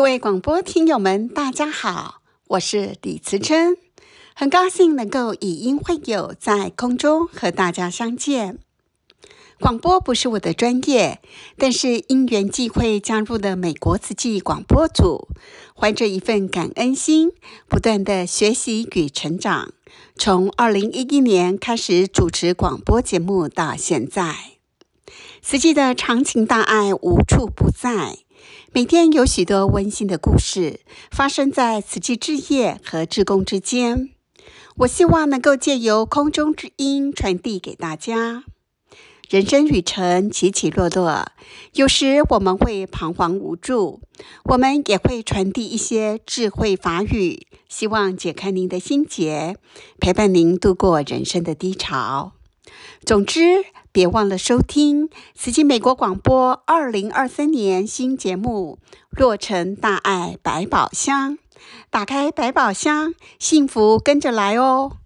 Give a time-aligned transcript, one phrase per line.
[0.00, 3.76] 各位广播听友们，大家好，我是李慈琛，
[4.34, 8.60] 很高兴能够以音会友，在空中和大家相见。
[9.60, 11.20] 广播不是我的专业，
[11.58, 15.28] 但是因缘际会加入了美国慈济广播组，
[15.76, 17.32] 怀着一份感恩心，
[17.68, 19.74] 不断的学习与成长。
[20.16, 24.34] 从二零一一年开始主持广播节目到现在，
[25.42, 28.20] 慈济的长情大爱无处不在，
[28.72, 34.10] 每天有许多温馨的故事发生在慈济置业和志工之间。
[34.78, 38.44] 我希望能够借由空中之音传递给大家。
[39.28, 41.30] 人生旅程起起落落，
[41.74, 44.00] 有时我们会彷徨无助，
[44.44, 49.56] 我们也会传递一些智慧法语，希望解开您的心结，
[50.00, 52.32] 陪伴您度过人生的低潮。
[53.04, 58.78] 总之，别忘了收听慈济美国广播二零二三年新节目
[59.10, 61.34] 《洛城大爱百宝箱》，
[61.90, 64.99] 打开百宝箱，幸福跟着来哦。